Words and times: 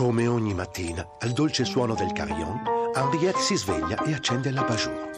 Come 0.00 0.26
ogni 0.26 0.54
mattina, 0.54 1.06
al 1.18 1.32
dolce 1.32 1.66
suono 1.66 1.94
del 1.94 2.12
carillon, 2.12 2.62
Henriette 2.94 3.38
si 3.38 3.54
sveglia 3.54 4.02
e 4.02 4.14
accende 4.14 4.50
la 4.50 4.62
bajour. 4.62 5.10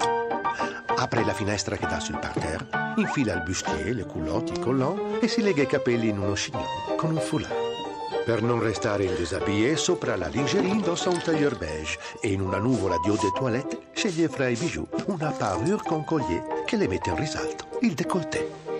Apre 0.96 1.24
la 1.24 1.32
finestra 1.32 1.76
che 1.76 1.86
dà 1.86 2.00
sul 2.00 2.18
parterre, 2.18 2.66
infila 2.96 3.34
il 3.34 3.44
bustier, 3.44 3.94
le 3.94 4.04
culotte, 4.04 4.54
i 4.54 4.58
collants 4.58 5.22
e 5.22 5.28
si 5.28 5.40
lega 5.40 5.62
i 5.62 5.68
capelli 5.68 6.08
in 6.08 6.18
uno 6.18 6.32
chignon 6.32 6.66
con 6.96 7.12
un 7.12 7.20
foulard. 7.20 7.54
Per 8.24 8.42
non 8.42 8.60
restare 8.60 9.04
in 9.04 9.14
déshabillé, 9.14 9.76
sopra 9.76 10.16
la 10.16 10.26
lingerie 10.26 10.72
indossa 10.72 11.10
un 11.10 11.22
tailleur 11.22 11.56
beige 11.56 11.96
e 12.20 12.32
in 12.32 12.40
una 12.40 12.58
nuvola 12.58 12.96
di 13.04 13.08
eau 13.08 13.16
de 13.16 13.30
toilette 13.38 13.78
sceglie 13.92 14.28
fra 14.28 14.48
i 14.48 14.56
bijoux 14.56 14.88
una 15.06 15.30
parure 15.30 15.80
con 15.84 16.04
collier 16.04 16.64
che 16.66 16.76
le 16.76 16.88
mette 16.88 17.10
in 17.10 17.16
risalto 17.18 17.78
il 17.82 17.94
décolleté. 17.94 18.71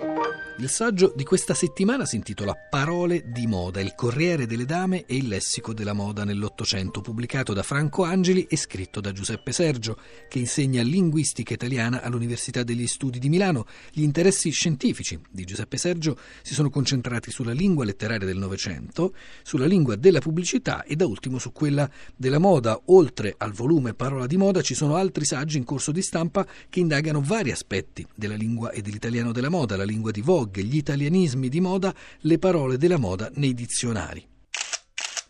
Il 0.62 0.68
saggio 0.68 1.12
di 1.16 1.24
questa 1.24 1.54
settimana 1.54 2.06
si 2.06 2.14
intitola 2.14 2.54
Parole 2.54 3.24
di 3.32 3.48
moda, 3.48 3.80
il 3.80 3.96
Corriere 3.96 4.46
delle 4.46 4.64
Dame 4.64 5.06
e 5.06 5.16
il 5.16 5.26
lessico 5.26 5.74
della 5.74 5.92
moda 5.92 6.22
nell'Ottocento, 6.22 7.00
pubblicato 7.00 7.52
da 7.52 7.64
Franco 7.64 8.04
Angeli 8.04 8.46
e 8.48 8.56
scritto 8.56 9.00
da 9.00 9.10
Giuseppe 9.10 9.50
Sergio, 9.50 9.98
che 10.28 10.38
insegna 10.38 10.84
linguistica 10.84 11.52
italiana 11.52 12.00
all'Università 12.02 12.62
degli 12.62 12.86
Studi 12.86 13.18
di 13.18 13.28
Milano. 13.28 13.66
Gli 13.90 14.02
interessi 14.02 14.50
scientifici 14.50 15.20
di 15.28 15.42
Giuseppe 15.42 15.78
Sergio 15.78 16.16
si 16.42 16.54
sono 16.54 16.70
concentrati 16.70 17.32
sulla 17.32 17.50
lingua 17.50 17.84
letteraria 17.84 18.24
del 18.28 18.38
Novecento, 18.38 19.16
sulla 19.42 19.66
lingua 19.66 19.96
della 19.96 20.20
pubblicità 20.20 20.84
e 20.84 20.94
da 20.94 21.06
ultimo 21.06 21.40
su 21.40 21.50
quella 21.50 21.90
della 22.14 22.38
moda. 22.38 22.80
Oltre 22.84 23.34
al 23.36 23.50
volume 23.50 23.94
Parola 23.94 24.28
di 24.28 24.36
moda 24.36 24.62
ci 24.62 24.76
sono 24.76 24.94
altri 24.94 25.24
saggi 25.24 25.56
in 25.56 25.64
corso 25.64 25.90
di 25.90 26.02
stampa 26.02 26.46
che 26.68 26.78
indagano 26.78 27.20
vari 27.20 27.50
aspetti 27.50 28.06
della 28.14 28.36
lingua 28.36 28.70
e 28.70 28.80
dell'italiano 28.80 29.32
della 29.32 29.50
moda, 29.50 29.76
la 29.76 29.82
lingua 29.82 30.12
di 30.12 30.20
Vogue, 30.20 30.50
gli 30.60 30.76
italianismi 30.76 31.48
di 31.48 31.60
moda, 31.60 31.92
le 32.20 32.38
parole 32.38 32.76
della 32.76 32.98
moda 32.98 33.30
nei 33.36 33.54
dizionari. 33.54 34.22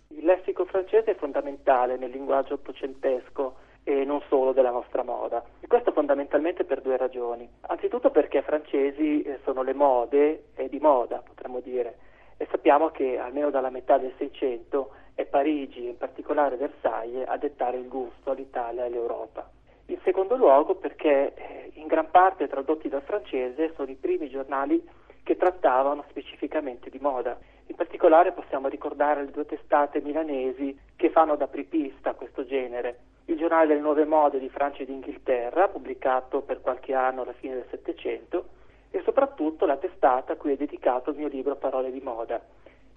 Il 0.09 0.25
lessico 0.25 0.65
francese 0.65 1.13
è 1.13 1.17
fondamentale 1.17 1.97
nel 1.97 2.11
linguaggio 2.11 2.55
ottocentesco 2.55 3.57
e 3.85 4.05
non 4.05 4.21
solo 4.29 4.53
della 4.53 4.71
nostra 4.71 5.03
moda. 5.03 5.45
E 5.61 5.67
questo 5.67 5.93
fondamentalmente 5.93 6.65
per 6.65 6.81
due 6.81 6.97
ragioni. 6.97 7.49
Anzitutto 7.63 8.11
perché 8.11 8.43
francesi 8.43 9.23
eh, 9.23 9.39
sono 9.45 9.63
le 9.63 9.75
mode 9.75 10.47
e 10.55 10.69
di 10.69 10.79
moda, 10.79 11.23
potremmo 11.25 11.61
dire. 11.61 11.99
E 12.37 12.47
sappiamo 12.51 12.91
che 12.91 13.19
almeno 13.19 13.51
dalla 13.51 13.71
metà 13.71 13.99
del 13.99 14.13
Seicento 14.19 14.91
è 15.15 15.25
Parigi, 15.25 15.87
in 15.87 15.97
particolare 15.97 16.57
Versailles, 16.57 17.27
a 17.27 17.37
dettare 17.37 17.77
il 17.79 17.89
gusto 17.89 18.31
all'Italia 18.31 18.83
e 18.83 18.87
all'Europa. 18.87 19.49
In 19.87 19.99
secondo 20.05 20.37
luogo 20.37 20.77
perché 20.77 21.35
eh, 21.35 21.71
in 21.75 21.87
gran 21.87 22.11
parte 22.11 22.49
tradotti 22.49 22.89
dal 22.89 23.03
francese 23.03 23.73
sono 23.75 23.91
i 23.91 23.97
primi 23.97 24.31
giornali 24.31 24.83
che 25.23 25.37
trattavano 25.37 26.05
specificamente 26.09 26.91
di 26.91 26.99
moda. 27.01 27.39
In 27.67 27.77
particolare 27.77 28.33
possiamo 28.33 28.69
ricordare 28.69 29.25
le 29.25 29.31
due 29.31 29.47
testate 29.47 30.01
milanesi 30.01 30.77
che 30.97 31.11
fanno 31.11 31.37
da 31.37 31.47
pripista 31.47 32.11
a 32.11 32.15
questo 32.15 32.45
genere. 32.45 32.99
Il 33.27 33.37
giornale 33.37 33.69
delle 33.69 33.81
nuove 33.81 34.05
mode 34.05 34.39
di 34.39 34.49
Francia 34.49 34.83
e 34.83 34.87
d'Inghilterra, 34.87 35.69
pubblicato 35.69 36.41
per 36.41 36.61
qualche 36.61 36.93
anno 36.95 37.23
alla 37.23 37.33
fine 37.33 37.55
del 37.55 37.67
Settecento, 37.71 38.49
e 38.91 39.01
soprattutto 39.05 39.65
la 39.65 39.77
testata 39.77 40.35
a 40.35 40.37
cui 40.37 40.53
è 40.53 40.57
dedicato 40.57 41.11
il 41.11 41.17
mio 41.17 41.29
libro 41.29 41.57
Parole 41.57 41.91
di 41.91 42.01
moda, 42.01 42.41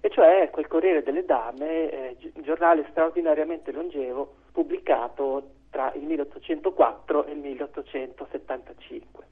e 0.00 0.10
cioè 0.10 0.50
quel 0.50 0.66
Corriere 0.66 1.02
delle 1.02 1.24
Dame, 1.24 1.90
eh, 1.90 2.16
giornale 2.42 2.86
straordinariamente 2.90 3.72
longevo, 3.72 4.34
pubblicato 4.52 5.50
tra 5.70 5.92
il 5.94 6.02
1804 6.02 7.24
e 7.24 7.32
il 7.32 7.38
1875. 7.38 9.24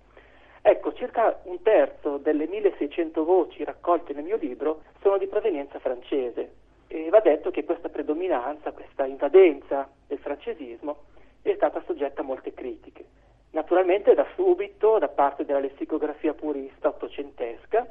Ecco, 0.66 0.94
circa 0.94 1.40
un 1.42 1.60
terzo 1.60 2.16
delle 2.16 2.46
1600 2.46 3.22
voci 3.22 3.62
raccolte 3.64 4.14
nel 4.14 4.24
mio 4.24 4.38
libro 4.38 4.84
sono 5.02 5.18
di 5.18 5.26
provenienza 5.26 5.78
francese 5.78 6.52
e 6.88 7.10
va 7.10 7.20
detto 7.20 7.50
che 7.50 7.66
questa 7.66 7.90
predominanza, 7.90 8.72
questa 8.72 9.04
invadenza 9.04 9.86
del 10.06 10.16
francesismo 10.20 11.02
è 11.42 11.52
stata 11.56 11.82
soggetta 11.84 12.22
a 12.22 12.24
molte 12.24 12.54
critiche. 12.54 13.04
Naturalmente 13.50 14.14
da 14.14 14.26
subito 14.36 14.98
da 14.98 15.08
parte 15.08 15.44
della 15.44 15.60
lessicografia 15.60 16.32
purista 16.32 16.88
ottocentesca 16.88 17.86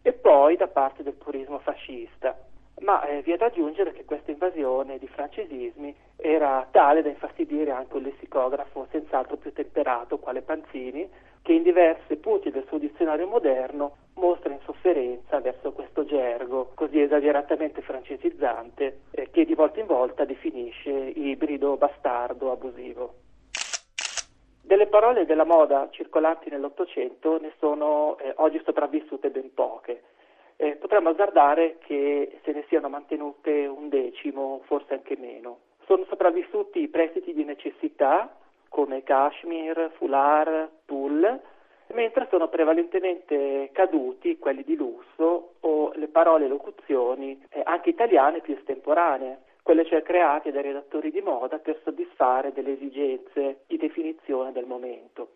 e 0.00 0.12
poi 0.14 0.56
da 0.56 0.68
parte 0.68 1.02
del 1.02 1.16
purismo 1.16 1.58
fascista. 1.58 2.34
Ma 2.80 3.06
eh, 3.06 3.20
vi 3.20 3.32
è 3.32 3.36
da 3.36 3.46
aggiungere 3.46 3.92
che 3.92 4.06
questa 4.06 4.30
invasione 4.30 4.98
di 4.98 5.06
francesismi 5.06 5.94
era 6.16 6.66
tale 6.70 7.02
da 7.02 7.10
infastidire 7.10 7.72
anche 7.72 7.96
un 7.96 8.04
lessicografo 8.04 8.86
senz'altro 8.90 9.36
più 9.36 9.52
temperato, 9.52 10.18
quale 10.18 10.40
Panzini, 10.40 11.08
che 11.46 11.52
in 11.52 11.62
diversi 11.62 12.05
punti 12.26 12.50
del 12.50 12.64
suo 12.66 12.78
dizionario 12.78 13.28
moderno 13.28 13.98
mostra 14.14 14.52
insofferenza 14.52 15.38
verso 15.38 15.70
questo 15.70 16.04
gergo 16.04 16.72
così 16.74 17.00
esageratamente 17.00 17.82
francesizzante 17.82 19.02
eh, 19.12 19.30
che 19.30 19.44
di 19.44 19.54
volta 19.54 19.78
in 19.78 19.86
volta 19.86 20.24
definisce 20.24 20.90
ibrido, 20.90 21.76
bastardo, 21.76 22.50
abusivo. 22.50 23.14
Delle 24.60 24.88
parole 24.88 25.24
della 25.24 25.44
moda 25.44 25.88
circolanti 25.92 26.50
nell'Ottocento 26.50 27.38
ne 27.38 27.52
sono 27.60 28.18
eh, 28.18 28.32
oggi 28.38 28.60
sopravvissute 28.64 29.30
ben 29.30 29.54
poche. 29.54 30.02
Eh, 30.56 30.74
potremmo 30.80 31.10
azzardare 31.10 31.78
che 31.78 32.40
se 32.42 32.50
ne 32.50 32.64
siano 32.66 32.88
mantenute 32.88 33.66
un 33.66 33.88
decimo, 33.88 34.62
forse 34.64 34.94
anche 34.94 35.16
meno. 35.16 35.58
Sono 35.84 36.04
sopravvissuti 36.08 36.80
i 36.80 36.88
prestiti 36.88 37.32
di 37.32 37.44
necessità, 37.44 38.36
come 38.68 39.04
cashmere, 39.04 39.90
foulard, 39.90 40.70
tulle, 40.86 41.54
mentre 41.96 42.26
sono 42.28 42.48
prevalentemente 42.48 43.70
caduti 43.72 44.38
quelli 44.38 44.62
di 44.62 44.76
lusso 44.76 45.54
o 45.60 45.92
le 45.94 46.08
parole 46.08 46.44
e 46.44 46.48
locuzioni 46.48 47.42
eh, 47.48 47.62
anche 47.64 47.88
italiane 47.88 48.40
più 48.40 48.54
estemporanee, 48.54 49.38
quelle 49.62 49.86
cioè 49.86 50.02
create 50.02 50.52
dai 50.52 50.62
redattori 50.62 51.10
di 51.10 51.22
moda 51.22 51.58
per 51.58 51.80
soddisfare 51.82 52.52
delle 52.52 52.74
esigenze 52.74 53.62
di 53.66 53.78
definizione 53.78 54.52
del 54.52 54.66
momento. 54.66 55.30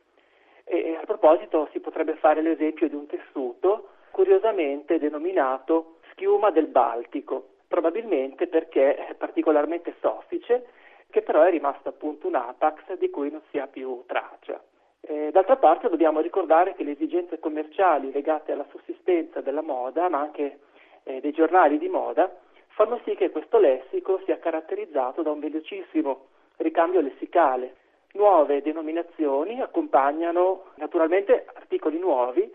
E, 0.65 0.98
a 1.00 1.04
proposito 1.06 1.69
si 1.72 1.81
potrebbe 1.81 2.15
fare 2.16 2.43
l'esempio 2.43 2.88
di 2.88 2.94
un 2.94 3.06
tessuto 3.06 3.88
curiosamente 4.10 4.98
denominato 4.98 5.97
schiuma 6.10 6.50
del 6.50 6.66
Baltico, 6.66 7.54
probabilmente 7.66 8.48
perché 8.48 8.97
è 8.97 9.15
particolarmente 9.15 9.94
soffice 10.00 10.66
che 11.09 11.22
però 11.22 11.42
è 11.42 11.50
rimasto 11.50 11.88
appunto 11.88 12.27
un 12.27 12.34
Apax 12.34 12.98
di 12.98 13.09
cui 13.09 13.31
non 13.31 13.41
si 13.50 13.59
ha 13.59 13.66
più 13.66 14.04
traccia. 14.06 14.62
Eh, 15.10 15.32
d'altra 15.32 15.56
parte 15.56 15.88
dobbiamo 15.88 16.21
ricordare 16.21 16.76
che 16.76 16.84
le 16.84 16.93
esigenze 16.93 17.41
commerciali 17.41 18.12
legate 18.12 18.53
alla 18.53 18.66
sussistenza 18.71 19.41
della 19.41 19.60
moda, 19.60 20.09
ma 20.09 20.21
anche 20.21 20.60
eh, 21.03 21.21
dei 21.21 21.32
giornali 21.32 21.78
di 21.78 21.88
moda, 21.88 22.32
fanno 22.69 23.00
sì 23.04 23.16
che 23.16 23.31
questo 23.31 23.59
lessico 23.59 24.21
sia 24.25 24.38
caratterizzato 24.38 25.22
da 25.22 25.32
un 25.32 25.41
velocissimo 25.41 26.26
ricambio 26.59 27.00
lessicale. 27.00 27.75
Nuove 28.12 28.62
denominazioni 28.62 29.60
accompagnano 29.60 30.66
naturalmente 30.76 31.44
articoli 31.54 31.98
nuovi, 31.98 32.48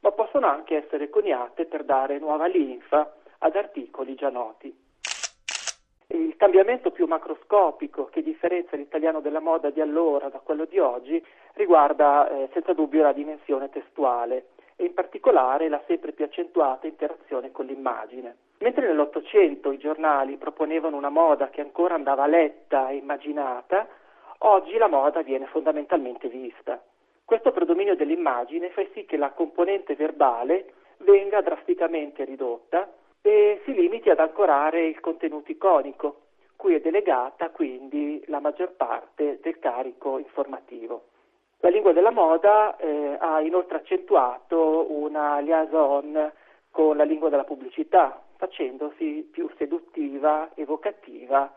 ma 0.00 0.12
possono 0.12 0.46
anche 0.46 0.84
essere 0.84 1.08
coniate 1.08 1.64
per 1.64 1.82
dare 1.82 2.18
nuova 2.18 2.44
linfa 2.44 3.10
ad 3.38 3.56
articoli 3.56 4.14
già 4.16 4.28
noti. 4.28 4.81
Cambiamento 6.42 6.90
più 6.90 7.06
macroscopico 7.06 8.06
che 8.06 8.20
differenzia 8.20 8.76
l'italiano 8.76 9.20
della 9.20 9.38
moda 9.38 9.70
di 9.70 9.80
allora 9.80 10.28
da 10.28 10.40
quello 10.40 10.64
di 10.64 10.80
oggi 10.80 11.24
riguarda 11.52 12.28
eh, 12.28 12.48
senza 12.52 12.72
dubbio 12.72 13.04
la 13.04 13.12
dimensione 13.12 13.70
testuale 13.70 14.46
e 14.74 14.86
in 14.86 14.92
particolare 14.92 15.68
la 15.68 15.80
sempre 15.86 16.10
più 16.10 16.24
accentuata 16.24 16.88
interazione 16.88 17.52
con 17.52 17.66
l'immagine. 17.66 18.34
Mentre 18.58 18.88
nell'Ottocento 18.88 19.70
i 19.70 19.78
giornali 19.78 20.36
proponevano 20.36 20.96
una 20.96 21.10
moda 21.10 21.48
che 21.48 21.60
ancora 21.60 21.94
andava 21.94 22.26
letta 22.26 22.88
e 22.88 22.96
immaginata, 22.96 23.86
oggi 24.38 24.76
la 24.78 24.88
moda 24.88 25.22
viene 25.22 25.46
fondamentalmente 25.46 26.26
vista. 26.26 26.82
Questo 27.24 27.52
predominio 27.52 27.94
dell'immagine 27.94 28.70
fa 28.70 28.82
sì 28.94 29.04
che 29.04 29.16
la 29.16 29.30
componente 29.30 29.94
verbale 29.94 30.72
venga 31.04 31.40
drasticamente 31.40 32.24
ridotta 32.24 32.90
e 33.22 33.60
si 33.64 33.72
limiti 33.72 34.10
ad 34.10 34.18
ancorare 34.18 34.84
il 34.84 34.98
contenuto 34.98 35.52
iconico, 35.52 36.16
cui 36.62 36.76
è 36.76 36.80
delegata 36.80 37.50
quindi 37.50 38.22
la 38.28 38.38
maggior 38.38 38.74
parte 38.76 39.40
del 39.42 39.58
carico 39.58 40.18
informativo. 40.18 41.06
La 41.58 41.70
lingua 41.70 41.92
della 41.92 42.12
moda 42.12 42.76
eh, 42.76 43.16
ha 43.18 43.40
inoltre 43.40 43.78
accentuato 43.78 44.86
una 44.92 45.40
liaison 45.40 46.32
con 46.70 46.96
la 46.96 47.02
lingua 47.02 47.30
della 47.30 47.42
pubblicità, 47.42 48.22
facendosi 48.36 49.28
più 49.28 49.50
seduttiva, 49.58 50.50
evocativa 50.54 51.52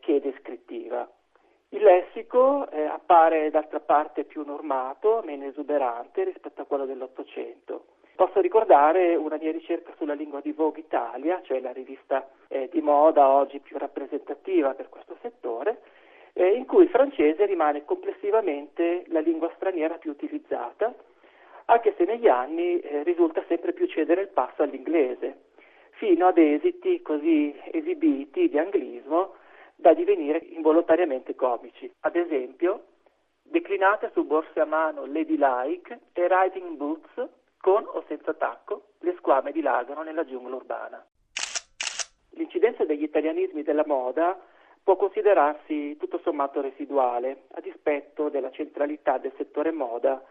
che 0.00 0.20
descrittiva. 0.20 1.08
Il 1.68 1.84
lessico 1.84 2.68
eh, 2.70 2.82
appare 2.82 3.50
d'altra 3.50 3.78
parte 3.78 4.24
più 4.24 4.44
normato, 4.44 5.22
meno 5.24 5.44
esuberante 5.44 6.24
rispetto 6.24 6.62
a 6.62 6.64
quello 6.64 6.86
dell'Ottocento. 6.86 7.84
Posso 8.20 8.42
ricordare 8.42 9.16
una 9.16 9.38
mia 9.40 9.50
ricerca 9.50 9.94
sulla 9.96 10.12
lingua 10.12 10.42
di 10.42 10.52
Vogue 10.52 10.80
Italia, 10.80 11.40
cioè 11.42 11.58
la 11.58 11.72
rivista 11.72 12.28
eh, 12.48 12.68
di 12.70 12.82
moda 12.82 13.26
oggi 13.30 13.60
più 13.60 13.78
rappresentativa 13.78 14.74
per 14.74 14.90
questo 14.90 15.16
settore, 15.22 15.80
eh, 16.34 16.48
in 16.48 16.66
cui 16.66 16.82
il 16.82 16.90
francese 16.90 17.46
rimane 17.46 17.86
complessivamente 17.86 19.04
la 19.06 19.20
lingua 19.20 19.50
straniera 19.54 19.96
più 19.96 20.10
utilizzata, 20.10 20.94
anche 21.64 21.94
se 21.96 22.04
negli 22.04 22.28
anni 22.28 22.78
eh, 22.80 23.02
risulta 23.04 23.42
sempre 23.48 23.72
più 23.72 23.86
cedere 23.86 24.20
il 24.20 24.28
passo 24.28 24.64
all'inglese, 24.64 25.44
fino 25.92 26.26
ad 26.26 26.36
esiti 26.36 27.00
così 27.00 27.58
esibiti 27.70 28.50
di 28.50 28.58
anglismo 28.58 29.36
spontaneamente 31.00 31.34
comici. 31.34 31.90
Ad 32.00 32.16
esempio, 32.16 32.84
declinate 33.42 34.10
su 34.12 34.24
borse 34.24 34.60
a 34.60 34.64
mano 34.64 35.06
ladylike 35.06 35.98
e 36.12 36.28
riding 36.28 36.76
boots 36.76 37.28
con 37.60 37.84
o 37.86 38.04
senza 38.08 38.32
tacco, 38.34 38.92
le 39.00 39.14
squame 39.18 39.52
dilagano 39.52 40.02
nella 40.02 40.24
giungla 40.24 40.56
urbana. 40.56 41.04
L'incidenza 42.30 42.84
degli 42.84 43.02
italianismi 43.02 43.62
della 43.62 43.84
moda 43.86 44.38
può 44.82 44.96
considerarsi 44.96 45.96
tutto 45.98 46.18
sommato 46.24 46.60
residuale, 46.60 47.44
a 47.52 47.60
dispetto 47.60 48.28
della 48.28 48.50
centralità 48.50 49.18
del 49.18 49.32
settore 49.36 49.72
moda 49.72 50.22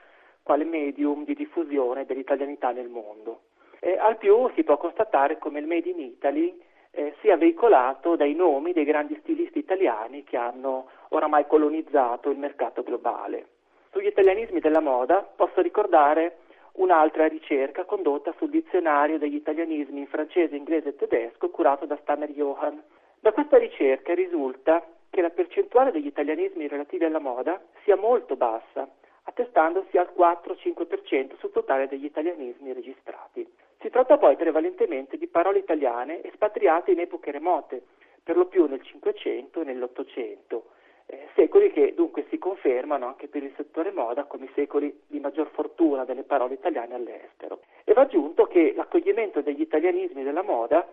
quale 0.42 0.64
medium 0.64 1.26
di 1.26 1.36
diffusione 1.36 2.06
dell'italianità 2.06 2.72
nel 2.72 2.90
mondo. 2.90 3.42
Eh, 3.80 3.98
al 3.98 4.18
più 4.18 4.50
si 4.56 4.64
può 4.64 4.78
constatare 4.78 5.38
come 5.38 5.60
il 5.60 5.68
Made 5.68 5.90
in 5.90 6.00
Italy 6.00 6.60
eh, 6.92 7.14
sia 7.22 7.38
veicolato 7.38 8.16
dai 8.16 8.34
nomi 8.34 8.74
dei 8.74 8.84
grandi 8.84 9.16
stilisti 9.22 9.60
italiani 9.60 10.24
che 10.24 10.38
hanno 10.38 10.90
oramai 11.10 11.46
colonizzato 11.46 12.30
il 12.30 12.40
mercato 12.40 12.82
globale. 12.82 13.48
Sugli 13.92 14.08
italianismi 14.08 14.60
della 14.60 14.82
moda 14.82 15.22
posso 15.22 15.62
ricordare 15.62 16.40
un'altra 16.80 17.28
ricerca 17.28 17.86
condotta 17.86 18.34
sul 18.38 18.50
dizionario 18.50 19.18
degli 19.18 19.36
italianismi 19.36 20.00
in 20.00 20.08
francese, 20.08 20.56
inglese 20.56 20.90
e 20.90 20.96
tedesco 20.96 21.50
curato 21.50 21.86
da 21.86 21.98
Stanner 22.02 22.30
Johann. 22.32 22.78
Da 23.20 23.32
questa 23.32 23.58
ricerca 23.58 24.14
risulta 24.14 24.86
che 25.10 25.22
la 25.22 25.30
percentuale 25.30 25.92
degli 25.92 26.08
italianismi 26.08 26.68
relativi 26.68 27.04
alla 27.04 27.20
moda 27.20 27.62
sia 27.84 27.98
molto 27.98 28.36
bassa, 28.36 28.88
attestandosi 29.24 29.98
al 29.98 30.10
4-5% 30.18 31.38
sul 31.38 31.52
totale 31.52 31.88
degli 31.88 32.06
italianismi 32.06 32.74
registrati. 32.74 33.48
Si 33.80 33.90
tratta 33.90 34.18
poi 34.18 34.36
prevalentemente 34.36 35.18
di 35.18 35.28
parole 35.28 35.60
italiane 35.60 36.24
espatriate 36.24 36.92
in 36.92 37.00
epoche 37.00 37.32
remote, 37.32 37.82
per 38.24 38.38
lo 38.38 38.46
più 38.46 38.66
nel 38.68 38.84
Cinquecento 38.84 39.62
e 39.62 39.64
nell'Ottocento, 39.66 40.72
eh, 41.12 41.28
secoli 41.34 41.72
che 41.72 41.94
dunque 41.96 42.26
si 42.30 42.38
confermano 42.38 43.08
anche 43.08 43.28
per 43.28 43.42
il 43.42 43.52
settore 43.56 43.92
moda 43.92 44.26
come 44.26 44.46
i 44.46 44.52
secoli 44.54 44.96
di 45.08 45.20
maggior 45.20 45.50
fortuna 45.52 46.06
delle 46.06 46.22
parole 46.22 46.54
italiane 46.54 46.94
all'estero. 46.94 47.62
E 47.84 47.94
va 47.94 48.02
aggiunto 48.02 48.46
che 48.46 48.74
l'accoglimento 48.76 49.42
degli 49.42 49.62
italianismi 49.62 50.22
della 50.22 50.44
moda 50.44 50.88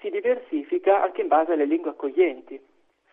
si 0.00 0.10
diversifica 0.10 1.02
anche 1.02 1.22
in 1.22 1.28
base 1.28 1.52
alle 1.52 1.64
lingue 1.64 1.90
accoglienti. 1.90 2.60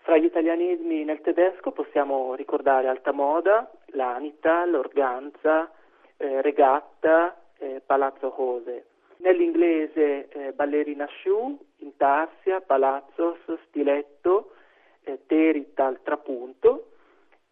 Fra 0.01 0.17
gli 0.17 0.25
italianismi 0.25 1.05
nel 1.05 1.21
tedesco 1.21 1.71
possiamo 1.71 2.35
ricordare 2.35 2.87
alta 2.87 3.13
moda, 3.13 3.71
l'anita, 3.93 4.65
l'organza, 4.65 5.71
eh, 6.17 6.41
regatta, 6.41 7.39
eh, 7.59 7.81
palazzo 7.85 8.33
rose. 8.35 8.87
Nell'inglese 9.17 10.27
eh, 10.27 10.51
ballerina 10.51 11.07
shoe, 11.21 11.55
intarsia, 11.77 12.59
palazzos, 12.59 13.37
stiletto, 13.67 14.55
eh, 15.03 15.19
terita 15.25 15.85
al 15.85 16.01
trapunto 16.01 16.91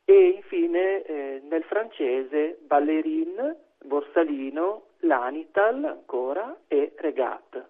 e 0.05 0.29
infine 0.29 1.03
eh, 1.03 1.41
nel 1.47 1.63
francese 1.63 2.57
ballerine, 2.65 3.55
borsalino, 3.83 4.85
lanital 4.99 5.83
ancora 5.85 6.57
e 6.67 6.93
regat. 6.97 7.67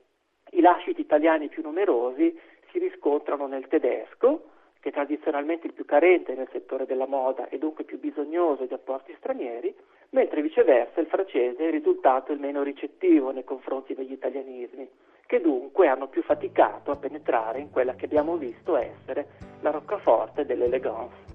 I 0.52 0.62
lasciti 0.62 1.02
italiani 1.02 1.50
più 1.50 1.62
numerosi 1.62 2.38
si 2.72 2.80
riscontrano 2.80 3.48
nel 3.48 3.68
tedesco, 3.68 4.46
che 4.80 4.90
è 4.90 4.92
tradizionalmente 4.94 5.68
il 5.68 5.74
più 5.74 5.86
carente 5.86 6.34
nel 6.34 6.48
settore 6.52 6.86
della 6.86 7.06
moda 7.06 7.50
e 7.50 7.58
dunque 7.58 7.84
più 7.84 8.00
bisognoso 8.00 8.66
di 8.66 8.74
apporti 8.74 9.14
stranieri, 9.18 9.76
mentre 10.12 10.42
viceversa 10.42 11.02
il 11.02 11.08
francese 11.08 11.68
è 11.68 11.70
risultato 11.70 12.32
il 12.32 12.40
meno 12.40 12.64
ricettivo 12.64 13.32
nei 13.32 13.44
confronti 13.44 13.94
degli 13.94 14.14
italianismi, 14.14 14.90
che 15.30 15.42
dunque 15.42 15.88
hanno 15.88 16.08
più 16.08 16.24
faticato 16.24 16.90
a 16.90 16.96
penetrare 16.96 17.60
in 17.60 17.70
quella 17.70 17.94
che 17.94 18.06
abbiamo 18.06 18.36
visto 18.36 18.76
essere 18.76 19.28
la 19.62 19.70
roccaforte 19.70 20.44
dell'eleganza. 20.44 21.30